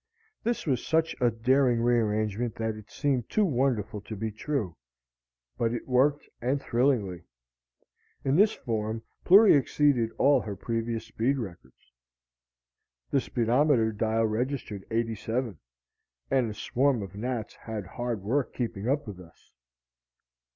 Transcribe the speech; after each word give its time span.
This 0.41 0.65
was 0.65 0.83
such 0.83 1.15
a 1.21 1.29
daring 1.29 1.79
rearrangement 1.79 2.55
that 2.55 2.73
it 2.73 2.89
seemed 2.89 3.29
too 3.29 3.45
wonderful 3.45 4.01
to 4.01 4.15
be 4.15 4.31
true. 4.31 4.75
But 5.59 5.75
it 5.75 5.87
worked, 5.87 6.27
and 6.41 6.59
thrillingly. 6.59 7.21
In 8.25 8.35
this 8.35 8.53
form 8.53 9.03
Plury 9.23 9.53
exceeded 9.55 10.09
all 10.17 10.41
her 10.41 10.55
previous 10.55 11.05
speed 11.05 11.37
records. 11.37 11.91
The 13.11 13.21
speedometer 13.21 13.91
dial 13.91 14.25
registered 14.25 14.85
87, 14.89 15.59
and 16.31 16.49
a 16.49 16.53
swarm 16.55 17.03
of 17.03 17.13
gnats 17.13 17.53
had 17.53 17.85
hard 17.85 18.23
work 18.23 18.53
keeping 18.55 18.87
up 18.89 19.05
with 19.05 19.19
us. 19.19 19.51